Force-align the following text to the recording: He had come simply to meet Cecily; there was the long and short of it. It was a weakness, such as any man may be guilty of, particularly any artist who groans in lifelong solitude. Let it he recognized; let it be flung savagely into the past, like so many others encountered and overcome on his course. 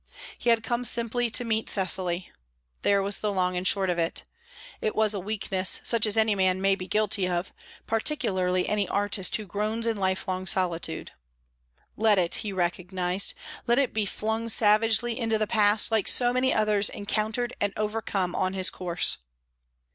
He 0.35 0.49
had 0.49 0.63
come 0.63 0.83
simply 0.83 1.29
to 1.29 1.45
meet 1.45 1.69
Cecily; 1.69 2.31
there 2.81 3.03
was 3.03 3.19
the 3.19 3.31
long 3.31 3.55
and 3.55 3.67
short 3.67 3.87
of 3.87 3.99
it. 3.99 4.23
It 4.81 4.95
was 4.95 5.13
a 5.13 5.19
weakness, 5.19 5.79
such 5.83 6.07
as 6.07 6.17
any 6.17 6.33
man 6.33 6.59
may 6.59 6.73
be 6.73 6.87
guilty 6.87 7.27
of, 7.29 7.53
particularly 7.85 8.67
any 8.67 8.87
artist 8.89 9.35
who 9.35 9.45
groans 9.45 9.85
in 9.85 9.97
lifelong 9.97 10.47
solitude. 10.47 11.11
Let 11.95 12.17
it 12.17 12.33
he 12.41 12.51
recognized; 12.51 13.35
let 13.67 13.77
it 13.77 13.93
be 13.93 14.07
flung 14.07 14.49
savagely 14.49 15.19
into 15.19 15.37
the 15.37 15.45
past, 15.45 15.91
like 15.91 16.07
so 16.07 16.33
many 16.33 16.51
others 16.51 16.89
encountered 16.89 17.53
and 17.61 17.71
overcome 17.77 18.33
on 18.33 18.53
his 18.53 18.71
course. 18.71 19.19